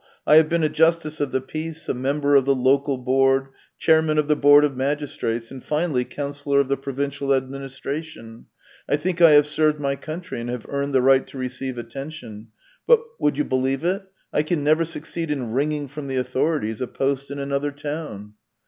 I 0.25 0.37
have 0.37 0.49
been 0.49 0.63
a 0.63 0.67
Justice 0.67 1.21
of 1.21 1.31
the 1.31 1.41
Peace, 1.41 1.87
a 1.87 1.93
member 1.93 2.35
of 2.35 2.45
the 2.45 2.55
Local 2.55 2.97
Board, 2.97 3.49
chairman 3.77 4.17
of 4.17 4.27
the 4.27 4.35
Board 4.35 4.65
of 4.65 4.75
Magis 4.75 5.15
trates, 5.15 5.51
and 5.51 5.63
finally 5.63 6.05
councillor 6.05 6.59
of 6.59 6.69
the 6.69 6.75
provincial 6.75 7.31
administration. 7.35 8.47
I 8.89 8.97
think 8.97 9.21
I 9.21 9.33
have 9.33 9.45
served 9.45 9.79
my 9.79 9.95
country 9.95 10.41
and 10.41 10.49
have 10.49 10.65
earned 10.69 10.95
the 10.95 11.03
right 11.03 11.27
to 11.27 11.37
receive 11.37 11.77
attention; 11.77 12.47
but— 12.87 12.99
would 13.19 13.37
you 13.37 13.43
believe 13.43 13.83
it?— 13.85 14.01
I 14.33 14.41
can 14.41 14.63
never 14.63 14.85
succeed 14.85 15.29
in 15.29 15.51
wringing 15.51 15.87
from 15.87 16.07
the 16.07 16.17
authorities 16.17 16.81
a 16.81 16.87
post 16.87 17.29
in 17.29 17.37
another 17.37 17.69
town. 17.71 18.33